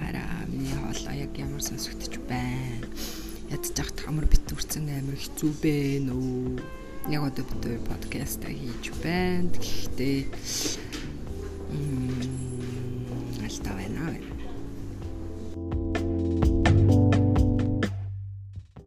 хараа 0.00 0.46
миний 0.48 0.72
хоолой 0.72 1.18
яг 1.20 1.36
ямар 1.36 1.62
сонсогдож 1.62 2.16
байна. 2.28 2.86
Ядчих 3.50 3.92
хамар 4.00 4.24
битүүрсэн 4.24 4.88
амар 4.88 5.18
хэцүү 5.20 5.50
бэ 5.60 5.74
нөө. 6.08 6.62
Яг 7.12 7.22
одоо 7.28 7.44
бид 7.44 7.84
подкаст 7.84 8.42
хийж 8.48 8.92
байна. 9.04 9.52
Гэхдээ 9.52 10.18
м 11.76 13.44
алдаа 13.44 13.74
байна. 13.76 14.37